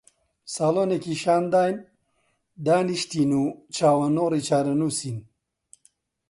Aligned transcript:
ساڵۆنێکی 0.53 1.15
شان 1.21 1.43
داین، 1.53 1.77
دانیشتین 2.65 3.31
و 3.41 3.43
چاوەنۆڕی 3.75 4.45
چارەنووسین 4.47 5.17